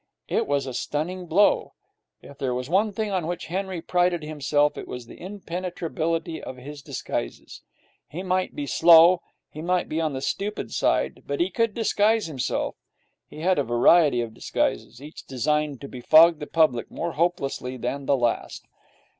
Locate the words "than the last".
17.77-18.65